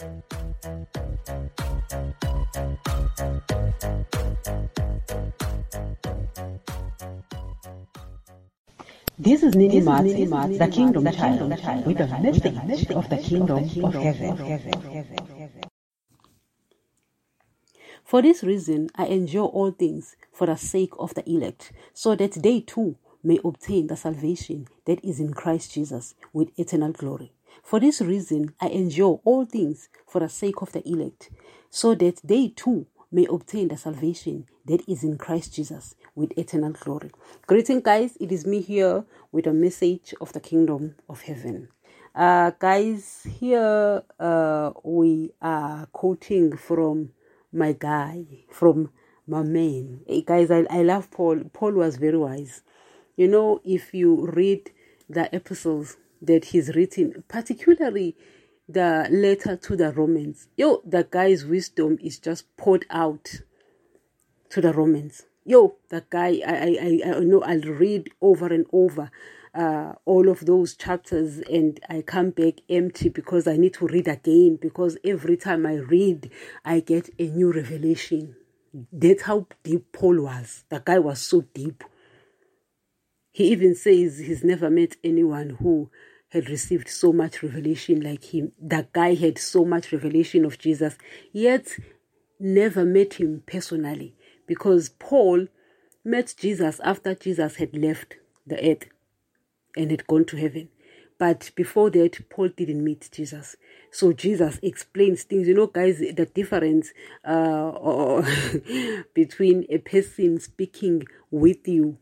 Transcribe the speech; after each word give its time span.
This 0.00 0.08
is 9.42 9.54
Nini 9.54 9.82
Mats, 9.82 10.14
the 10.56 10.68
Kingdom 10.72 11.04
Child, 11.12 11.50
with 11.84 12.00
a 12.00 12.06
message 12.22 12.90
of 12.92 13.10
the 13.10 13.18
Kingdom 13.18 13.58
of 13.84 13.92
Heaven. 13.92 14.38
For 18.02 18.22
this 18.22 18.42
reason, 18.42 18.88
I 18.94 19.04
endure 19.04 19.48
all 19.48 19.70
things 19.70 20.16
for 20.32 20.46
the 20.46 20.56
sake 20.56 20.94
of 20.98 21.12
the 21.12 21.28
elect, 21.28 21.72
so 21.92 22.16
that 22.16 22.42
they 22.42 22.60
too 22.60 22.96
may 23.22 23.38
obtain 23.44 23.88
the 23.88 23.98
salvation 23.98 24.66
that 24.86 25.04
is 25.04 25.20
in 25.20 25.34
Christ 25.34 25.74
Jesus 25.74 26.14
with 26.32 26.58
eternal 26.58 26.92
glory. 26.92 27.32
For 27.62 27.80
this 27.80 28.00
reason, 28.00 28.54
I 28.60 28.68
endure 28.68 29.20
all 29.24 29.44
things 29.44 29.88
for 30.06 30.20
the 30.20 30.28
sake 30.28 30.62
of 30.62 30.72
the 30.72 30.86
elect, 30.88 31.30
so 31.70 31.94
that 31.94 32.20
they 32.24 32.48
too 32.48 32.86
may 33.12 33.26
obtain 33.26 33.68
the 33.68 33.76
salvation 33.76 34.46
that 34.66 34.88
is 34.88 35.02
in 35.02 35.18
Christ 35.18 35.54
Jesus 35.54 35.94
with 36.14 36.36
eternal 36.38 36.72
glory. 36.72 37.10
Greeting, 37.46 37.80
guys. 37.80 38.16
It 38.20 38.30
is 38.32 38.46
me 38.46 38.60
here 38.60 39.04
with 39.32 39.46
a 39.46 39.52
message 39.52 40.14
of 40.20 40.32
the 40.32 40.40
kingdom 40.40 40.94
of 41.08 41.22
heaven. 41.22 41.68
Uh, 42.14 42.50
guys, 42.58 43.26
here 43.38 44.02
uh, 44.18 44.72
we 44.82 45.32
are 45.40 45.86
quoting 45.92 46.56
from 46.56 47.10
my 47.52 47.72
guy, 47.72 48.24
from 48.50 48.90
my 49.26 49.42
man. 49.42 50.00
Hey, 50.06 50.22
guys, 50.22 50.50
I, 50.50 50.66
I 50.70 50.82
love 50.82 51.10
Paul. 51.10 51.42
Paul 51.52 51.72
was 51.72 51.96
very 51.96 52.18
wise. 52.18 52.62
You 53.16 53.28
know, 53.28 53.60
if 53.64 53.94
you 53.94 54.26
read 54.26 54.70
the 55.08 55.34
epistles 55.34 55.96
that 56.20 56.46
he's 56.46 56.74
written, 56.74 57.24
particularly 57.28 58.16
the 58.68 59.08
letter 59.10 59.56
to 59.56 59.76
the 59.76 59.92
Romans. 59.92 60.48
Yo, 60.56 60.82
the 60.84 61.04
guy's 61.04 61.44
wisdom 61.44 61.98
is 62.00 62.18
just 62.18 62.56
poured 62.56 62.86
out 62.90 63.40
to 64.50 64.60
the 64.60 64.72
Romans. 64.72 65.26
Yo, 65.44 65.76
the 65.88 66.04
guy, 66.10 66.40
I, 66.46 67.00
I, 67.04 67.16
I 67.16 67.20
know 67.20 67.42
I'll 67.42 67.60
read 67.60 68.10
over 68.20 68.46
and 68.52 68.66
over 68.72 69.10
uh, 69.54 69.94
all 70.04 70.28
of 70.28 70.46
those 70.46 70.76
chapters 70.76 71.38
and 71.50 71.80
I 71.88 72.02
come 72.02 72.30
back 72.30 72.60
empty 72.68 73.08
because 73.08 73.48
I 73.48 73.56
need 73.56 73.74
to 73.74 73.86
read 73.86 74.06
again 74.06 74.58
because 74.60 74.96
every 75.04 75.36
time 75.36 75.66
I 75.66 75.76
read, 75.76 76.30
I 76.64 76.80
get 76.80 77.10
a 77.18 77.26
new 77.26 77.52
revelation. 77.52 78.36
That's 78.92 79.22
how 79.22 79.46
deep 79.64 79.92
Paul 79.92 80.22
was. 80.22 80.64
The 80.68 80.80
guy 80.84 81.00
was 81.00 81.20
so 81.20 81.40
deep. 81.52 81.82
He 83.32 83.48
even 83.50 83.74
says 83.74 84.18
he's 84.18 84.44
never 84.44 84.70
met 84.70 84.96
anyone 85.02 85.56
who 85.60 85.90
had 86.30 86.48
received 86.48 86.88
so 86.88 87.12
much 87.12 87.42
revelation 87.42 88.00
like 88.00 88.34
him. 88.34 88.52
That 88.60 88.92
guy 88.92 89.14
had 89.14 89.38
so 89.38 89.64
much 89.64 89.92
revelation 89.92 90.44
of 90.44 90.58
Jesus, 90.58 90.96
yet 91.32 91.76
never 92.38 92.84
met 92.84 93.14
him 93.14 93.42
personally 93.46 94.14
because 94.46 94.88
Paul 94.88 95.46
met 96.04 96.34
Jesus 96.38 96.80
after 96.80 97.14
Jesus 97.14 97.56
had 97.56 97.76
left 97.76 98.14
the 98.46 98.56
earth 98.70 98.88
and 99.76 99.90
had 99.90 100.06
gone 100.06 100.24
to 100.26 100.36
heaven. 100.36 100.68
But 101.18 101.50
before 101.54 101.90
that, 101.90 102.30
Paul 102.30 102.48
didn't 102.48 102.82
meet 102.82 103.10
Jesus. 103.12 103.56
So 103.92 104.14
Jesus 104.14 104.58
explains 104.62 105.22
things. 105.24 105.46
You 105.46 105.54
know, 105.54 105.66
guys, 105.66 105.98
the 105.98 106.26
difference 106.34 106.92
uh, 107.24 108.22
between 109.14 109.66
a 109.68 109.78
person 109.78 110.40
speaking 110.40 111.02
with 111.30 111.68
you 111.68 111.98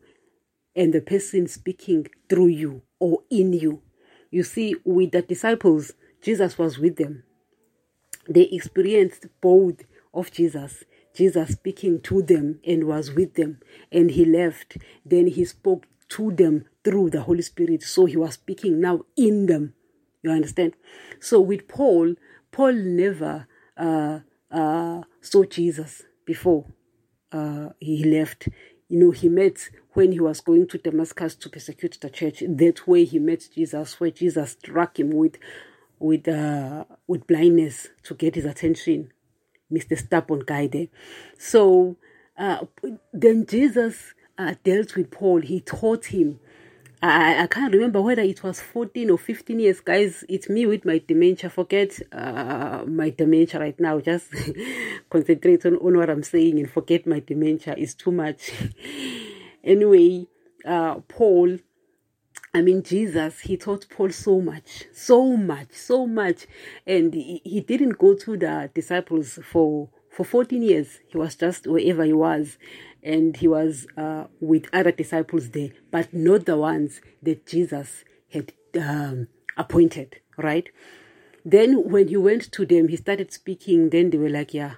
and 0.73 0.93
the 0.93 1.01
person 1.01 1.47
speaking 1.47 2.07
through 2.29 2.47
you 2.47 2.81
or 2.99 3.23
in 3.29 3.51
you. 3.51 3.81
You 4.31 4.43
see, 4.43 4.75
with 4.83 5.11
the 5.11 5.21
disciples, 5.21 5.93
Jesus 6.21 6.57
was 6.57 6.77
with 6.77 6.97
them. 6.97 7.23
They 8.27 8.43
experienced 8.43 9.27
both 9.41 9.81
of 10.13 10.31
Jesus. 10.31 10.83
Jesus 11.15 11.49
speaking 11.53 12.01
to 12.01 12.21
them 12.21 12.59
and 12.65 12.85
was 12.85 13.11
with 13.11 13.33
them, 13.33 13.59
and 13.91 14.11
he 14.11 14.25
left. 14.25 14.77
Then 15.03 15.27
he 15.27 15.45
spoke 15.45 15.85
to 16.09 16.31
them 16.31 16.65
through 16.83 17.09
the 17.09 17.21
Holy 17.21 17.41
Spirit. 17.41 17.83
So 17.83 18.05
he 18.05 18.17
was 18.17 18.35
speaking 18.35 18.79
now 18.79 19.01
in 19.15 19.47
them. 19.47 19.73
You 20.21 20.31
understand? 20.31 20.73
So 21.19 21.39
with 21.41 21.67
Paul, 21.67 22.15
Paul 22.51 22.73
never 22.73 23.47
uh, 23.77 24.19
uh, 24.51 25.01
saw 25.21 25.43
Jesus 25.45 26.03
before 26.25 26.65
uh, 27.31 27.69
he 27.79 28.03
left. 28.03 28.49
You 28.89 28.99
know, 28.99 29.11
he 29.11 29.29
met 29.29 29.69
when 29.93 30.11
he 30.11 30.19
was 30.19 30.41
going 30.41 30.67
to 30.67 30.77
Damascus 30.79 31.35
to 31.35 31.49
persecute 31.49 31.97
the 32.01 32.09
church. 32.09 32.43
That 32.47 32.87
way 32.87 33.05
he 33.05 33.19
met 33.19 33.47
Jesus, 33.53 33.99
where 33.99 34.11
Jesus 34.11 34.51
struck 34.51 34.99
him 34.99 35.11
with 35.11 35.37
with 35.99 36.27
uh, 36.27 36.85
with 37.07 37.27
blindness 37.27 37.89
to 38.03 38.15
get 38.15 38.35
his 38.35 38.45
attention. 38.45 39.11
Mr. 39.71 39.97
Stubborn 39.97 40.43
guy 40.45 40.67
there. 40.67 40.87
So 41.37 41.97
uh, 42.37 42.65
then 43.13 43.45
Jesus 43.45 44.15
uh, 44.37 44.55
dealt 44.63 44.95
with 44.95 45.11
Paul. 45.11 45.41
He 45.41 45.61
taught 45.61 46.05
him. 46.05 46.39
I, 47.01 47.43
I 47.43 47.47
can't 47.47 47.73
remember 47.73 48.01
whether 48.01 48.21
it 48.21 48.43
was 48.43 48.59
14 48.59 49.09
or 49.09 49.17
15 49.17 49.59
years. 49.59 49.79
Guys, 49.79 50.25
it's 50.27 50.49
me 50.49 50.65
with 50.65 50.83
my 50.83 51.01
dementia. 51.05 51.49
Forget 51.49 51.99
uh, 52.11 52.83
my 52.85 53.09
dementia 53.09 53.59
right 53.59 53.79
now. 53.79 53.99
Just 53.99 54.27
concentrate 55.09 55.65
on, 55.65 55.75
on 55.75 55.97
what 55.97 56.09
I'm 56.09 56.23
saying 56.23 56.59
and 56.59 56.69
forget 56.69 57.07
my 57.07 57.21
dementia. 57.21 57.75
It's 57.77 57.93
too 57.93 58.11
much. 58.11 58.51
anyway, 59.63 60.27
uh, 60.65 60.95
Paul 61.07 61.59
I 62.51 62.61
mean, 62.63 62.81
Jesus, 62.81 63.41
he 63.41 63.57
taught 63.57 63.87
Paul 63.89 64.09
so 64.09 64.41
much, 64.41 64.85
so 64.91 65.37
much, 65.37 65.71
so 65.73 66.07
much. 66.07 66.47
And 66.87 67.13
he, 67.13 67.41
he 67.43 67.61
didn't 67.61 67.99
go 67.99 68.15
to 68.15 68.37
the 68.37 68.71
disciples 68.73 69.37
for, 69.43 69.89
for 70.09 70.25
14 70.25 70.63
years. 70.63 70.99
He 71.07 71.17
was 71.17 71.35
just 71.35 71.67
wherever 71.67 72.03
he 72.03 72.13
was. 72.13 72.57
And 73.03 73.37
he 73.37 73.47
was 73.47 73.87
uh, 73.97 74.25
with 74.39 74.67
other 74.73 74.91
disciples 74.91 75.51
there, 75.51 75.69
but 75.91 76.13
not 76.13 76.45
the 76.45 76.57
ones 76.57 77.01
that 77.23 77.45
Jesus 77.45 78.03
had 78.31 78.53
um, 78.79 79.27
appointed, 79.57 80.19
right? 80.37 80.69
Then 81.45 81.89
when 81.89 82.09
he 82.09 82.17
went 82.17 82.51
to 82.51 82.65
them, 82.65 82.89
he 82.89 82.97
started 82.97 83.31
speaking. 83.31 83.89
Then 83.89 84.09
they 84.09 84.17
were 84.17 84.29
like, 84.29 84.53
yeah, 84.53 84.75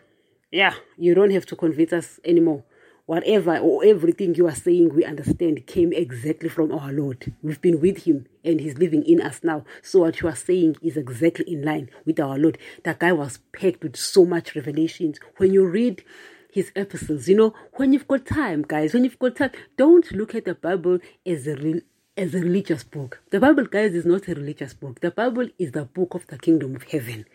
yeah, 0.52 0.76
you 0.98 1.14
don't 1.14 1.32
have 1.32 1.46
to 1.48 1.56
convince 1.56 1.94
us 1.94 2.20
anymore 2.24 2.64
whatever 3.12 3.58
or 3.58 3.84
everything 3.84 4.36
you 4.36 4.48
are 4.48 4.56
saying, 4.56 4.96
we 4.96 5.04
understand 5.04 5.68
came 5.68 5.92
exactly 5.92 6.48
from 6.48 6.72
our 6.72 6.94
Lord. 6.94 7.34
We've 7.42 7.60
been 7.60 7.82
with 7.82 8.06
Him 8.06 8.26
and 8.44 8.62
He's 8.62 8.78
living 8.78 9.04
in 9.04 9.22
us 9.22 9.42
now. 9.44 9.66
So 9.82 10.00
what 10.00 10.22
you 10.22 10.30
are 10.30 10.36
saying 10.36 10.78
is 10.82 10.96
exactly 10.96 11.44
in 11.52 11.64
line 11.64 11.90
with 12.06 12.22
our 12.22 12.38
Lord. 12.38 12.58
That 12.86 13.00
guy 13.00 13.12
was 13.12 13.40
packed 13.52 13.84
with 13.84 13.98
so 13.98 14.26
much 14.26 14.56
revelations. 14.56 15.20
When 15.36 15.52
you 15.52 15.66
read 15.66 16.06
his 16.52 16.72
epistles, 16.76 17.28
you 17.28 17.36
know, 17.36 17.54
when 17.74 17.94
you've 17.94 18.08
got 18.08 18.26
time, 18.26 18.64
guys, 18.68 18.94
when 18.94 19.04
you've 19.04 19.20
got 19.20 19.36
time, 19.38 19.52
don't 19.78 20.12
look 20.12 20.36
at 20.36 20.46
the 20.46 20.56
Bible 20.56 21.00
as 21.26 21.48
a 21.48 21.56
real 21.56 21.82
as 22.18 22.36
a 22.36 22.40
religious 22.40 22.84
book. 22.84 23.22
The 23.32 23.40
Bible, 23.40 23.66
guys, 23.66 23.94
is 23.94 24.06
not 24.06 24.28
a 24.28 24.36
religious 24.36 24.74
book. 24.74 25.00
The 25.00 25.12
Bible 25.12 25.48
is 25.58 25.72
the 25.72 25.86
book 25.86 26.14
of 26.14 26.28
the 26.28 26.38
kingdom 26.38 26.76
of 26.76 26.84
heaven. 26.84 27.26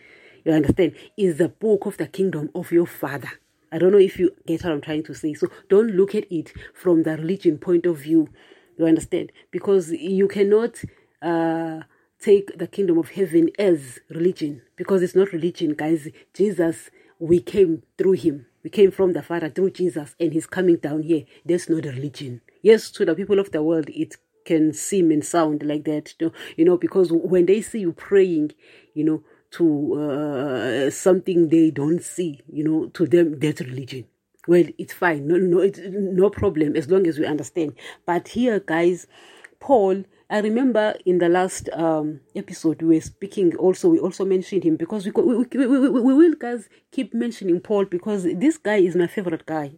You 0.45 0.53
understand? 0.53 0.93
Is 1.17 1.37
the 1.37 1.49
book 1.49 1.87
of 1.87 1.97
the 1.97 2.07
kingdom 2.07 2.51
of 2.53 2.71
your 2.71 2.85
father. 2.85 3.31
I 3.71 3.79
don't 3.79 3.91
know 3.91 3.97
if 3.97 4.17
you 4.19 4.31
get 4.45 4.63
what 4.63 4.71
I'm 4.73 4.81
trying 4.81 5.03
to 5.03 5.13
say. 5.13 5.33
So 5.33 5.47
don't 5.67 5.91
look 5.91 6.15
at 6.15 6.31
it 6.31 6.53
from 6.73 7.03
the 7.03 7.17
religion 7.17 7.57
point 7.57 7.85
of 7.85 7.97
view. 7.97 8.29
You 8.77 8.85
understand? 8.85 9.31
Because 9.51 9.91
you 9.91 10.27
cannot 10.27 10.81
uh, 11.21 11.81
take 12.21 12.57
the 12.57 12.67
kingdom 12.67 12.97
of 12.97 13.09
heaven 13.09 13.49
as 13.59 13.99
religion 14.09 14.61
because 14.75 15.01
it's 15.01 15.15
not 15.15 15.33
religion, 15.33 15.73
guys. 15.73 16.07
Jesus, 16.33 16.89
we 17.19 17.41
came 17.41 17.83
through 17.97 18.13
him. 18.13 18.45
We 18.67 18.71
came 18.71 18.91
from 18.91 19.13
the 19.13 19.23
Father 19.23 19.49
through 19.49 19.69
Jesus, 19.69 20.13
and 20.19 20.33
he's 20.33 20.45
coming 20.45 20.75
down 20.75 21.03
here. 21.03 21.23
That's 21.45 21.69
not 21.69 21.85
a 21.85 21.89
religion. 21.91 22.41
Yes, 22.61 22.91
to 22.91 23.05
the 23.05 23.15
people 23.15 23.39
of 23.39 23.51
the 23.51 23.63
world, 23.63 23.87
it 23.87 24.17
can 24.43 24.73
seem 24.73 25.09
and 25.09 25.23
sound 25.23 25.63
like 25.63 25.85
that, 25.85 26.13
you 26.57 26.65
know, 26.65 26.75
because 26.75 27.09
when 27.09 27.45
they 27.45 27.61
see 27.61 27.79
you 27.79 27.93
praying, 27.93 28.51
you 28.93 29.05
know, 29.05 29.23
to 29.51 29.93
uh, 29.93 30.89
something 30.89 31.47
they 31.47 31.71
don't 31.71 32.03
see. 32.03 32.41
You 32.51 32.65
know, 32.65 32.87
to 32.87 33.05
them 33.07 33.39
that's 33.39 33.61
religion. 33.61 34.03
Well, 34.49 34.65
it's 34.77 34.91
fine. 34.91 35.27
No, 35.27 35.37
no, 35.37 35.59
it's 35.59 35.79
no 35.81 36.29
problem 36.29 36.75
as 36.75 36.91
long 36.91 37.07
as 37.07 37.17
we 37.17 37.25
understand. 37.25 37.73
But 38.05 38.27
here, 38.27 38.59
guys, 38.59 39.07
Paul. 39.61 40.03
I 40.29 40.39
remember 40.39 40.95
in 41.05 41.19
the 41.19 41.29
last 41.29 41.69
um, 41.71 42.19
episode 42.35 42.81
we 42.81 42.95
were 42.95 43.01
speaking. 43.01 43.55
Also, 43.55 43.89
we 43.89 43.99
also 43.99 44.25
mentioned 44.25 44.63
him 44.63 44.75
because 44.75 45.05
we 45.05 45.11
we, 45.11 45.37
we, 45.37 45.67
we, 45.67 45.89
we 45.89 46.13
will 46.13 46.33
guys 46.33 46.67
keep 46.91 47.13
mentioning 47.13 47.61
Paul 47.61 47.85
because 47.85 48.23
this 48.23 48.57
guy 48.57 48.77
is 48.77 48.95
my 48.95 49.07
favorite 49.07 49.45
guy. 49.45 49.71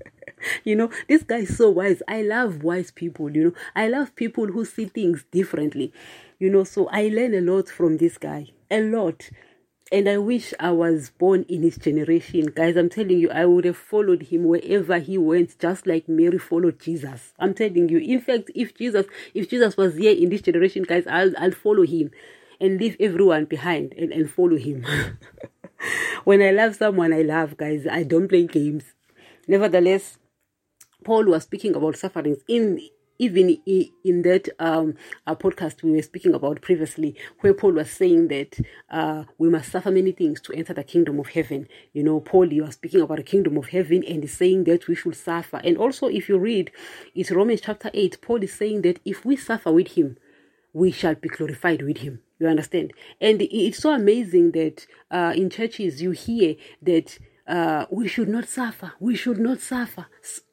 you 0.64 0.76
know, 0.76 0.90
this 1.08 1.24
guy 1.24 1.38
is 1.38 1.56
so 1.56 1.70
wise. 1.70 2.00
I 2.06 2.22
love 2.22 2.62
wise 2.62 2.92
people. 2.92 3.34
You 3.34 3.44
know, 3.44 3.52
I 3.74 3.88
love 3.88 4.14
people 4.14 4.46
who 4.46 4.64
see 4.64 4.84
things 4.84 5.24
differently. 5.32 5.92
You 6.38 6.50
know, 6.50 6.62
so 6.62 6.88
I 6.92 7.08
learn 7.08 7.34
a 7.34 7.40
lot 7.40 7.68
from 7.68 7.96
this 7.96 8.18
guy 8.18 8.52
a 8.70 8.80
lot. 8.80 9.30
And 9.90 10.06
I 10.06 10.18
wish 10.18 10.52
I 10.60 10.70
was 10.70 11.10
born 11.10 11.46
in 11.48 11.62
his 11.62 11.78
generation. 11.78 12.52
Guys, 12.54 12.76
I'm 12.76 12.90
telling 12.90 13.18
you, 13.18 13.30
I 13.30 13.46
would 13.46 13.64
have 13.64 13.76
followed 13.76 14.24
him 14.24 14.44
wherever 14.44 14.98
he 14.98 15.16
went, 15.16 15.58
just 15.58 15.86
like 15.86 16.08
Mary 16.08 16.38
followed 16.38 16.78
Jesus. 16.78 17.32
I'm 17.38 17.54
telling 17.54 17.88
you. 17.88 17.96
In 17.96 18.20
fact, 18.20 18.50
if 18.54 18.74
Jesus, 18.74 19.06
if 19.32 19.48
Jesus 19.48 19.78
was 19.78 19.96
here 19.96 20.12
in 20.12 20.28
this 20.28 20.42
generation, 20.42 20.82
guys, 20.82 21.06
I'll 21.06 21.32
I'll 21.38 21.52
follow 21.52 21.86
him 21.86 22.10
and 22.60 22.78
leave 22.78 22.96
everyone 23.00 23.46
behind 23.46 23.94
and, 23.96 24.12
and 24.12 24.30
follow 24.30 24.58
him. 24.58 24.84
when 26.24 26.42
I 26.42 26.50
love 26.50 26.76
someone, 26.76 27.14
I 27.14 27.22
love, 27.22 27.56
guys. 27.56 27.86
I 27.86 28.02
don't 28.02 28.28
play 28.28 28.46
games. 28.46 28.84
Nevertheless, 29.46 30.18
Paul 31.02 31.24
was 31.26 31.44
speaking 31.44 31.74
about 31.74 31.96
sufferings 31.96 32.38
in 32.46 32.80
even 33.18 33.50
in 33.66 34.22
that 34.22 34.48
um, 34.58 34.94
uh, 35.26 35.34
podcast 35.34 35.82
we 35.82 35.90
were 35.90 36.02
speaking 36.02 36.34
about 36.34 36.60
previously, 36.60 37.16
where 37.40 37.54
Paul 37.54 37.72
was 37.72 37.90
saying 37.90 38.28
that 38.28 38.58
uh, 38.90 39.24
we 39.38 39.48
must 39.48 39.72
suffer 39.72 39.90
many 39.90 40.12
things 40.12 40.40
to 40.42 40.52
enter 40.52 40.72
the 40.74 40.84
kingdom 40.84 41.18
of 41.18 41.28
heaven. 41.28 41.68
You 41.92 42.04
know, 42.04 42.20
Paul, 42.20 42.52
you 42.52 42.64
are 42.64 42.72
speaking 42.72 43.00
about 43.00 43.18
the 43.18 43.22
kingdom 43.22 43.56
of 43.56 43.68
heaven 43.68 44.04
and 44.04 44.24
is 44.24 44.36
saying 44.36 44.64
that 44.64 44.86
we 44.86 44.94
should 44.94 45.16
suffer. 45.16 45.60
And 45.64 45.76
also, 45.76 46.06
if 46.06 46.28
you 46.28 46.38
read, 46.38 46.70
it's 47.14 47.30
Romans 47.30 47.60
chapter 47.60 47.90
8, 47.92 48.20
Paul 48.22 48.42
is 48.42 48.52
saying 48.52 48.82
that 48.82 49.00
if 49.04 49.24
we 49.24 49.36
suffer 49.36 49.72
with 49.72 49.88
him, 49.88 50.16
we 50.72 50.92
shall 50.92 51.14
be 51.14 51.28
glorified 51.28 51.82
with 51.82 51.98
him. 51.98 52.20
You 52.38 52.46
understand? 52.46 52.92
And 53.20 53.42
it's 53.42 53.78
so 53.78 53.92
amazing 53.92 54.52
that 54.52 54.86
uh, 55.10 55.32
in 55.34 55.50
churches 55.50 56.00
you 56.00 56.12
hear 56.12 56.54
that 56.82 57.18
uh, 57.48 57.86
we 57.90 58.06
should 58.06 58.28
not 58.28 58.46
suffer. 58.46 58.92
We 59.00 59.16
should 59.16 59.38
not 59.38 59.60
suffer. 59.60 60.06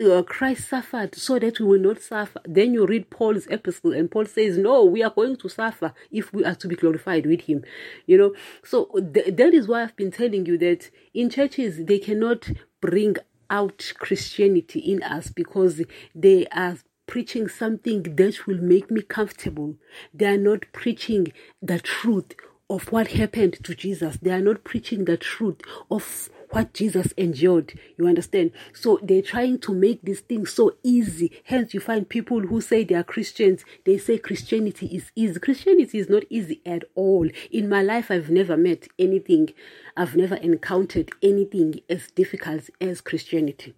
Uh, 0.03 0.24
Christ 0.24 0.69
suffered 0.69 1.13
so 1.13 1.38
that 1.38 1.59
we 1.59 1.65
will 1.65 1.80
not 1.80 2.01
suffer. 2.01 2.39
Then 2.45 2.74
you 2.74 2.86
read 2.86 3.09
Paul's 3.09 3.47
epistle, 3.47 3.92
and 3.92 4.09
Paul 4.09 4.25
says, 4.25 4.57
No, 4.57 4.86
we 4.86 5.03
are 5.03 5.09
going 5.09 5.36
to 5.38 5.50
suffer 5.50 5.94
if 6.09 6.31
we 6.31 6.45
are 6.45 6.56
to 6.56 6.68
be 6.68 6.75
glorified 6.75 7.25
with 7.25 7.42
him. 7.42 7.65
You 8.06 8.18
know, 8.18 8.33
so 8.63 8.86
th- 9.13 9.36
that 9.36 9.53
is 9.53 9.68
why 9.68 9.83
I've 9.83 9.95
been 9.97 10.12
telling 10.12 10.45
you 10.45 10.57
that 10.59 10.89
in 11.13 11.30
churches 11.30 11.83
they 11.83 12.00
cannot 12.00 12.50
bring 12.80 13.18
out 13.50 13.94
Christianity 14.00 14.80
in 14.80 15.03
us 15.03 15.30
because 15.30 15.81
they 16.15 16.48
are 16.48 16.77
preaching 17.07 17.48
something 17.48 18.03
that 18.15 18.48
will 18.48 18.57
make 18.57 18.89
me 18.89 19.01
comfortable. 19.01 19.75
They 20.13 20.27
are 20.27 20.38
not 20.38 20.65
preaching 20.71 21.33
the 21.62 21.80
truth 21.80 22.33
of 22.69 22.91
what 22.91 23.09
happened 23.09 23.63
to 23.63 23.75
Jesus. 23.75 24.18
They 24.21 24.31
are 24.31 24.41
not 24.41 24.63
preaching 24.63 25.06
the 25.06 25.18
truth 25.18 25.62
of 25.91 26.30
what 26.55 26.73
Jesus 26.73 27.11
endured. 27.17 27.77
You 27.97 28.07
understand? 28.07 28.51
So 28.73 28.97
they're 29.03 29.21
trying 29.21 29.59
to 29.59 29.73
make 29.73 30.01
this 30.03 30.21
thing 30.21 30.45
so 30.45 30.75
easy. 30.83 31.31
Hence, 31.43 31.73
you 31.73 31.81
find 31.81 32.07
people 32.07 32.39
who 32.39 32.61
say 32.61 32.85
they 32.85 32.95
are 32.95 33.03
Christians, 33.03 33.65
they 33.85 33.97
say 33.97 34.17
Christianity 34.17 34.87
is 34.87 35.11
easy. 35.15 35.37
Christianity 35.39 35.99
is 35.99 36.09
not 36.09 36.23
easy 36.29 36.61
at 36.65 36.85
all. 36.95 37.27
In 37.51 37.67
my 37.67 37.81
life, 37.81 38.09
I've 38.09 38.29
never 38.29 38.55
met 38.55 38.87
anything, 38.97 39.49
I've 39.97 40.15
never 40.15 40.35
encountered 40.35 41.11
anything 41.21 41.81
as 41.89 42.09
difficult 42.11 42.69
as 42.79 43.01
Christianity. 43.01 43.73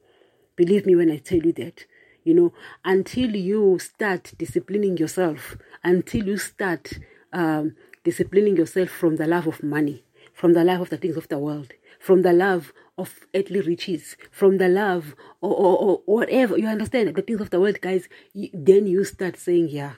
Believe 0.55 0.85
me 0.85 0.95
when 0.95 1.11
I 1.11 1.17
tell 1.17 1.39
you 1.39 1.53
that 1.53 1.85
you 2.23 2.33
know, 2.33 2.51
until 2.83 3.37
you 3.37 3.79
start 3.79 4.33
disciplining 4.37 4.97
yourself, 4.97 5.55
until 5.81 6.27
you 6.27 6.37
start 6.37 6.99
um, 7.31 7.77
disciplining 8.03 8.57
yourself 8.57 8.89
from 8.89 9.15
the 9.15 9.25
love 9.25 9.47
of 9.47 9.63
money, 9.63 10.03
from 10.33 10.51
the 10.51 10.65
love 10.65 10.81
of 10.81 10.89
the 10.89 10.97
things 10.97 11.15
of 11.15 11.29
the 11.29 11.37
world, 11.37 11.71
from 12.07 12.21
the 12.21 12.31
love 12.31 12.71
of 12.97 13.27
earthly 13.35 13.59
riches, 13.59 14.15
from 14.31 14.59
the 14.59 14.69
love 14.69 15.13
or, 15.41 15.53
or, 15.53 15.77
or 15.77 16.01
whatever. 16.05 16.57
You 16.57 16.67
understand 16.67 17.13
the 17.13 17.21
things 17.21 17.41
of 17.41 17.49
the 17.49 17.59
world, 17.59 17.81
guys. 17.81 18.07
Then 18.53 18.87
you 18.87 19.03
start 19.03 19.35
saying, 19.35 19.67
yeah. 19.71 19.95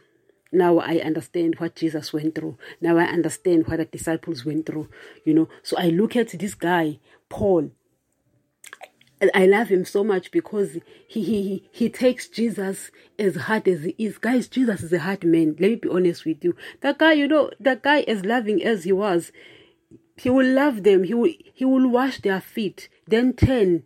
Now 0.52 0.80
I 0.80 0.96
understand 0.96 1.60
what 1.60 1.76
Jesus 1.76 2.12
went 2.12 2.34
through. 2.34 2.58
Now 2.82 2.98
I 2.98 3.04
understand 3.04 3.68
what 3.68 3.78
the 3.78 3.86
disciples 3.86 4.44
went 4.44 4.66
through. 4.66 4.90
You 5.24 5.36
know, 5.36 5.50
so 5.62 5.78
I 5.78 5.90
look 5.90 6.16
at 6.16 6.30
this 6.30 6.56
guy, 6.56 6.98
Paul, 7.30 7.70
I 9.36 9.46
love 9.46 9.68
him 9.68 9.86
so 9.86 10.04
much 10.04 10.32
because 10.32 10.78
he, 11.08 11.24
he 11.24 11.70
he 11.72 11.90
takes 11.90 12.28
Jesus 12.28 12.90
as 13.20 13.36
hard 13.36 13.68
as 13.68 13.84
he 13.84 13.94
is. 14.00 14.18
Guys, 14.18 14.48
Jesus 14.48 14.82
is 14.82 14.94
a 14.94 15.00
hard 15.00 15.26
man. 15.26 15.58
Let 15.60 15.70
me 15.70 15.76
be 15.76 15.90
honest 15.90 16.26
with 16.26 16.44
you. 16.44 16.56
That 16.82 16.98
guy, 16.98 17.14
you 17.14 17.28
know, 17.28 17.52
that 17.60 17.84
guy 17.84 18.00
as 18.02 18.26
loving 18.26 18.64
as 18.64 18.86
he 18.86 18.94
was, 18.94 19.34
he 20.20 20.30
will 20.30 20.48
love 20.48 20.84
them. 20.84 21.04
He 21.04 21.14
will 21.14 21.32
he 21.54 21.66
will 21.66 21.88
wash 21.88 22.20
their 22.20 22.42
feet, 22.42 22.90
then 23.08 23.34
turn 23.34 23.84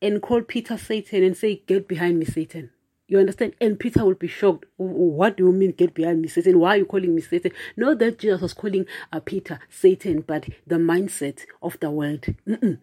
and 0.00 0.22
call 0.22 0.42
Peter 0.42 0.76
Satan 0.76 1.22
and 1.22 1.36
say, 1.36 1.62
Get 1.66 1.88
behind 1.88 2.18
me, 2.18 2.24
Satan. 2.24 2.70
You 3.08 3.18
understand? 3.18 3.54
And 3.60 3.78
Peter 3.78 4.04
will 4.04 4.14
be 4.14 4.28
shocked. 4.28 4.64
What 4.76 5.36
do 5.36 5.44
you 5.44 5.52
mean, 5.52 5.72
get 5.72 5.92
behind 5.92 6.22
me, 6.22 6.28
Satan? 6.28 6.58
Why 6.58 6.76
are 6.76 6.78
you 6.78 6.86
calling 6.86 7.14
me 7.14 7.20
Satan? 7.20 7.52
Not 7.76 7.98
that 7.98 8.18
Jesus 8.18 8.40
was 8.40 8.54
calling 8.54 8.86
uh, 9.12 9.20
Peter 9.20 9.60
Satan, 9.68 10.22
but 10.22 10.48
the 10.66 10.76
mindset 10.76 11.40
of 11.62 11.78
the 11.80 11.90
world. 11.90 12.22
Mm-mm 12.48 12.78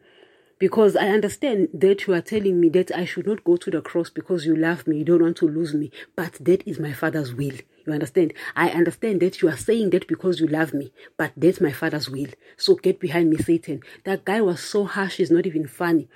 because 0.60 0.98
I 0.98 1.08
understand 1.08 1.70
that 1.74 2.06
you 2.06 2.14
are 2.14 2.22
telling 2.22 2.60
me 2.60 2.68
that 2.70 2.92
I 2.92 3.06
should 3.06 3.26
not 3.26 3.46
go 3.46 3.56
to 3.56 3.72
the 3.72 3.82
cross 3.82 4.10
because 4.10 4.46
you 4.46 4.56
love 4.56 4.86
me, 4.86 4.98
you 4.98 5.06
don't 5.06 5.22
want 5.22 5.38
to 5.38 5.48
lose 5.48 5.74
me, 5.74 5.90
but 6.16 6.34
that 6.42 6.68
is 6.68 6.80
my 6.80 6.92
Father's 6.92 7.34
will. 7.34 7.56
You 7.86 7.94
understand? 7.94 8.34
I 8.58 8.70
understand 8.70 9.22
that 9.22 9.42
you 9.42 9.48
are 9.48 9.58
saying 9.58 9.92
that 9.92 10.08
because 10.08 10.42
you 10.42 10.48
love 10.48 10.74
me, 10.74 10.92
but 11.18 11.32
that's 11.38 11.62
my 11.62 11.72
Father's 11.72 12.10
will. 12.10 12.28
So 12.58 12.76
get 12.76 13.00
behind 13.00 13.30
me, 13.30 13.38
Satan. 13.38 13.82
That 14.04 14.26
guy 14.26 14.42
was 14.42 14.60
so 14.60 14.84
harsh, 14.84 15.16
he's 15.16 15.32
not 15.32 15.48
even 15.48 15.66
funny. 15.66 16.10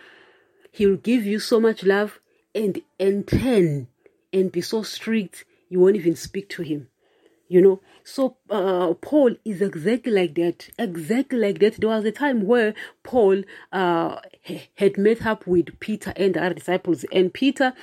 He 0.71 0.85
will 0.85 0.97
give 0.97 1.25
you 1.25 1.39
so 1.39 1.59
much 1.59 1.83
love 1.83 2.19
and 2.53 2.81
and 2.99 3.25
turn 3.27 3.87
and 4.33 4.51
be 4.51 4.61
so 4.61 4.83
strict, 4.83 5.45
you 5.69 5.79
won't 5.79 5.95
even 5.95 6.15
speak 6.15 6.49
to 6.49 6.63
him 6.63 6.89
you 7.53 7.61
know. 7.61 7.79
So 8.03 8.37
uh, 8.49 8.95
paul 8.95 9.35
is 9.45 9.61
exactly 9.61 10.11
like 10.11 10.33
that 10.35 10.69
exactly 10.79 11.37
like 11.37 11.59
that. 11.59 11.75
There 11.75 11.89
was 11.89 12.03
a 12.03 12.11
time 12.11 12.47
where 12.47 12.73
paul 13.03 13.43
uh, 13.71 14.17
had 14.75 14.97
met 14.97 15.25
up 15.25 15.45
with 15.45 15.79
peter 15.79 16.13
and 16.15 16.33
the 16.33 16.43
other 16.43 16.55
disciples 16.55 17.05
and 17.11 17.31
peter 17.31 17.73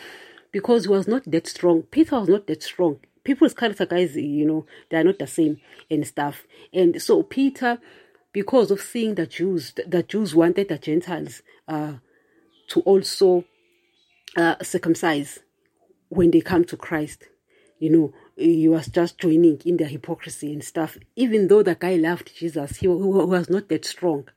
because 0.50 0.84
he 0.84 0.88
was 0.90 1.06
not 1.06 1.22
that 1.30 1.46
strong 1.46 1.82
peter 1.82 2.18
was 2.18 2.28
not 2.28 2.48
that 2.48 2.64
strong. 2.64 2.98
People's 3.22 3.54
character 3.54 3.86
guys 3.86 4.16
you 4.16 4.44
know 4.44 4.66
they 4.90 4.96
are 4.96 5.04
not 5.04 5.20
the 5.20 5.28
same 5.28 5.60
and 5.88 6.04
stuff. 6.04 6.46
And 6.72 7.00
so 7.00 7.22
peter 7.22 7.78
because 8.32 8.72
of 8.72 8.80
seeing 8.80 9.14
the 9.14 9.26
jews 9.26 9.72
the 9.86 10.02
jews 10.02 10.34
wanted 10.34 10.68
the 10.68 10.78
gentiles 10.78 11.42
uh, 11.68 11.94
to 12.70 12.80
also 12.80 13.44
uh, 14.36 14.56
circumcise 14.62 15.38
when 16.08 16.32
they 16.32 16.40
come 16.40 16.64
to 16.64 16.76
christ 16.76 17.24
you 17.80 17.90
know 17.90 18.12
he 18.40 18.68
was 18.68 18.88
just 18.88 19.18
joining 19.18 19.60
in 19.64 19.76
their 19.76 19.88
hypocrisy 19.88 20.52
and 20.52 20.64
stuff. 20.64 20.96
Even 21.16 21.48
though 21.48 21.62
the 21.62 21.74
guy 21.74 21.96
loved 21.96 22.34
Jesus, 22.34 22.76
he, 22.76 22.86
he 22.86 22.88
was 22.88 23.50
not 23.50 23.68
that 23.68 23.84
strong. 23.84 24.28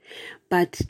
But 0.49 0.81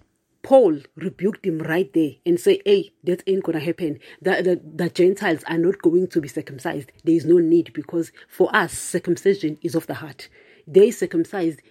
Paul 0.41 0.79
rebuked 0.95 1.45
him 1.45 1.59
right 1.59 1.91
there 1.93 2.11
and 2.25 2.39
said, 2.39 2.57
Hey, 2.65 2.93
that 3.03 3.23
ain't 3.27 3.43
gonna 3.43 3.59
happen. 3.59 3.99
The, 4.21 4.41
the, 4.41 4.61
the 4.83 4.89
Gentiles 4.89 5.43
are 5.47 5.57
not 5.57 5.81
going 5.81 6.07
to 6.07 6.21
be 6.21 6.27
circumcised. 6.27 6.91
There 7.03 7.15
is 7.15 7.25
no 7.25 7.37
need 7.37 7.71
because 7.73 8.11
for 8.27 8.53
us, 8.53 8.73
circumcision 8.73 9.57
is 9.61 9.75
of 9.75 9.87
the 9.87 9.95
heart. 9.95 10.27
They 10.67 10.91
circumcised 10.91 11.61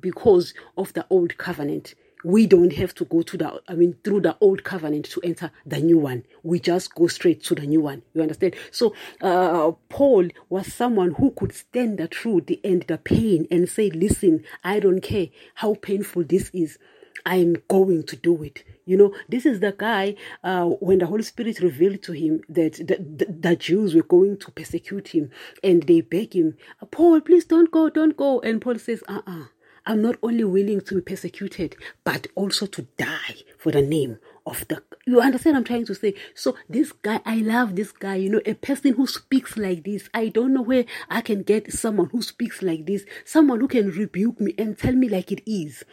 because 0.00 0.54
of 0.76 0.92
the 0.94 1.06
old 1.10 1.36
covenant 1.36 1.94
we 2.24 2.46
don't 2.46 2.72
have 2.74 2.94
to 2.94 3.04
go 3.04 3.22
to 3.22 3.36
the 3.36 3.62
i 3.68 3.74
mean 3.74 3.96
through 4.04 4.20
the 4.20 4.36
old 4.40 4.64
covenant 4.64 5.04
to 5.06 5.20
enter 5.22 5.50
the 5.66 5.78
new 5.78 5.98
one. 5.98 6.24
We 6.42 6.60
just 6.60 6.94
go 6.94 7.06
straight 7.06 7.42
to 7.44 7.54
the 7.54 7.66
new 7.66 7.80
one. 7.80 8.02
You 8.14 8.22
understand? 8.22 8.54
So 8.70 8.94
uh, 9.20 9.72
paul 9.88 10.28
was 10.48 10.72
someone 10.72 11.12
who 11.12 11.30
could 11.32 11.52
stand 11.52 11.98
the 11.98 12.08
truth 12.08 12.48
and 12.64 12.82
the 12.82 12.98
pain 12.98 13.46
and 13.50 13.68
say 13.68 13.90
listen 13.90 14.44
i 14.64 14.80
don't 14.80 15.00
care 15.00 15.28
how 15.54 15.74
painful 15.74 16.24
this 16.24 16.50
is. 16.52 16.78
I'm 17.24 17.56
going 17.68 18.02
to 18.04 18.16
do 18.16 18.42
it. 18.42 18.64
You 18.84 18.96
know 18.96 19.14
this 19.28 19.46
is 19.46 19.60
the 19.60 19.72
guy 19.72 20.16
uh, 20.42 20.64
when 20.64 20.98
the 20.98 21.06
holy 21.06 21.22
spirit 21.22 21.60
revealed 21.60 22.02
to 22.02 22.12
him 22.12 22.40
that 22.48 22.74
the, 22.74 22.96
the, 22.96 23.26
the 23.48 23.56
jews 23.56 23.94
were 23.94 24.02
going 24.02 24.38
to 24.38 24.50
persecute 24.50 25.08
him 25.08 25.30
and 25.62 25.84
they 25.84 26.00
beg 26.00 26.34
him 26.34 26.56
paul 26.90 27.20
please 27.20 27.44
don't 27.44 27.70
go 27.70 27.88
don't 27.88 28.16
go. 28.16 28.40
And 28.40 28.60
paul 28.60 28.78
says 28.78 29.04
uh-uh 29.06 29.44
I'm 29.84 30.00
not 30.00 30.16
only 30.22 30.44
willing 30.44 30.80
to 30.82 30.96
be 30.96 31.00
persecuted, 31.00 31.76
but 32.04 32.28
also 32.34 32.66
to 32.66 32.82
die 32.96 33.36
for 33.58 33.72
the 33.72 33.82
name 33.82 34.18
of 34.46 34.66
the. 34.68 34.82
You 35.06 35.20
understand 35.20 35.56
I'm 35.56 35.64
trying 35.64 35.86
to 35.86 35.94
say? 35.94 36.14
So, 36.34 36.56
this 36.68 36.92
guy, 36.92 37.20
I 37.24 37.36
love 37.36 37.74
this 37.74 37.90
guy, 37.90 38.16
you 38.16 38.30
know, 38.30 38.40
a 38.46 38.54
person 38.54 38.94
who 38.94 39.06
speaks 39.06 39.56
like 39.56 39.84
this. 39.84 40.08
I 40.14 40.28
don't 40.28 40.54
know 40.54 40.62
where 40.62 40.84
I 41.10 41.20
can 41.20 41.42
get 41.42 41.72
someone 41.72 42.10
who 42.10 42.22
speaks 42.22 42.62
like 42.62 42.86
this, 42.86 43.04
someone 43.24 43.60
who 43.60 43.68
can 43.68 43.90
rebuke 43.90 44.40
me 44.40 44.54
and 44.56 44.78
tell 44.78 44.92
me 44.92 45.08
like 45.08 45.32
it 45.32 45.42
is. 45.50 45.84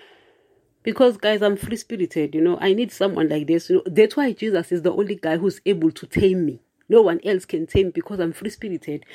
Because, 0.83 1.17
guys, 1.17 1.41
I'm 1.41 1.57
free 1.57 1.75
spirited, 1.75 2.35
you 2.35 2.41
know, 2.41 2.57
I 2.61 2.73
need 2.73 2.91
someone 2.91 3.27
like 3.27 3.47
this. 3.47 3.69
You 3.69 3.77
know, 3.77 3.83
that's 3.85 4.15
why 4.15 4.33
Jesus 4.33 4.71
is 4.71 4.83
the 4.83 4.93
only 4.93 5.15
guy 5.15 5.37
who's 5.37 5.61
able 5.65 5.91
to 5.91 6.05
tame 6.05 6.45
me 6.45 6.61
no 6.89 7.01
one 7.01 7.19
else 7.23 7.45
can 7.45 7.67
tame 7.67 7.91
because 7.91 8.19
I'm 8.19 8.33
free 8.33 8.49
spirited. 8.49 9.05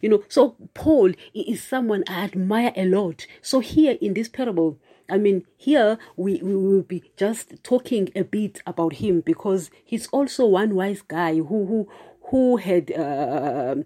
You 0.00 0.10
know, 0.10 0.24
so 0.28 0.56
Paul 0.74 1.12
is 1.34 1.62
someone 1.62 2.04
I 2.06 2.24
admire 2.24 2.72
a 2.76 2.84
lot. 2.84 3.26
So 3.40 3.60
here 3.60 3.96
in 4.00 4.14
this 4.14 4.28
parable, 4.28 4.78
I 5.10 5.18
mean, 5.18 5.44
here 5.56 5.98
we, 6.16 6.40
we 6.42 6.54
will 6.54 6.82
be 6.82 7.02
just 7.16 7.62
talking 7.64 8.10
a 8.14 8.22
bit 8.22 8.62
about 8.66 8.94
him 8.94 9.20
because 9.20 9.70
he's 9.84 10.06
also 10.08 10.46
one 10.46 10.74
wise 10.74 11.02
guy 11.02 11.34
who 11.36 11.66
who 11.66 11.88
who 12.30 12.56
had 12.56 12.90
uh, 12.92 13.76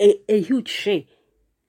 a, 0.00 0.20
a 0.28 0.40
huge 0.40 0.68
share 0.68 1.04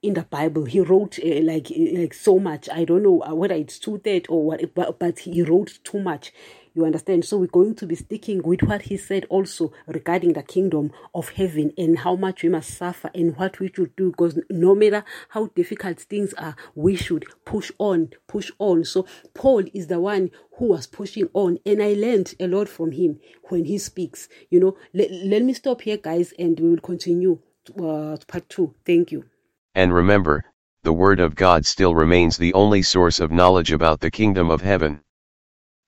in 0.01 0.13
the 0.13 0.23
Bible. 0.23 0.65
He 0.65 0.79
wrote 0.79 1.19
uh, 1.19 1.41
like 1.41 1.71
like 1.93 2.13
so 2.13 2.39
much. 2.39 2.69
I 2.69 2.83
don't 2.83 3.03
know 3.03 3.23
whether 3.33 3.55
it's 3.55 3.79
too 3.79 4.01
that 4.03 4.29
or 4.29 4.45
what, 4.45 4.73
but, 4.75 4.99
but 4.99 5.19
he 5.19 5.41
wrote 5.41 5.79
too 5.83 5.99
much 5.99 6.31
You 6.77 6.85
understand? 6.85 7.25
So 7.25 7.37
we're 7.39 7.47
going 7.47 7.73
to 7.73 7.87
be 7.87 7.95
sticking 7.95 8.43
with 8.43 8.61
what 8.61 8.83
he 8.83 8.97
said 8.97 9.25
also 9.31 9.73
regarding 9.87 10.33
the 10.33 10.43
kingdom 10.43 10.91
of 11.15 11.29
heaven 11.29 11.73
and 11.75 11.97
how 11.97 12.15
much 12.15 12.43
we 12.43 12.49
must 12.49 12.77
suffer 12.77 13.09
and 13.15 13.35
what 13.35 13.59
we 13.59 13.71
should 13.75 13.95
do. 13.95 14.11
Because 14.11 14.39
no 14.51 14.75
matter 14.75 15.03
how 15.29 15.47
difficult 15.55 15.99
things 15.99 16.35
are, 16.35 16.55
we 16.75 16.95
should 16.95 17.25
push 17.45 17.71
on, 17.79 18.09
push 18.27 18.51
on. 18.59 18.85
So 18.85 19.07
Paul 19.33 19.63
is 19.73 19.87
the 19.87 19.99
one 19.99 20.29
who 20.59 20.67
was 20.67 20.85
pushing 20.85 21.29
on, 21.33 21.57
and 21.65 21.81
I 21.81 21.93
learned 21.93 22.35
a 22.39 22.47
lot 22.47 22.69
from 22.69 22.91
him 22.91 23.21
when 23.45 23.65
he 23.65 23.79
speaks. 23.79 24.29
You 24.51 24.59
know, 24.59 24.77
let, 24.93 25.09
let 25.09 25.41
me 25.41 25.53
stop 25.53 25.81
here, 25.81 25.97
guys, 25.97 26.31
and 26.37 26.59
we 26.59 26.69
will 26.69 26.77
continue 26.77 27.39
to, 27.65 27.87
uh, 27.87 28.17
part 28.27 28.47
two. 28.49 28.75
Thank 28.85 29.11
you. 29.11 29.25
And 29.73 29.91
remember, 29.91 30.45
the 30.83 30.93
Word 30.93 31.19
of 31.19 31.33
God 31.33 31.65
still 31.65 31.95
remains 31.95 32.37
the 32.37 32.53
only 32.53 32.83
source 32.83 33.19
of 33.19 33.31
knowledge 33.31 33.71
about 33.71 33.99
the 33.99 34.11
kingdom 34.11 34.51
of 34.51 34.61
heaven. 34.61 35.01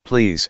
Please, 0.03 0.49